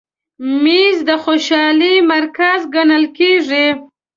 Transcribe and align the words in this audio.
مېز 0.63 0.97
د 1.09 1.11
خوشحالۍ 1.23 1.95
مرکز 2.13 2.59
ګڼل 2.75 3.03
کېږي. 3.17 3.67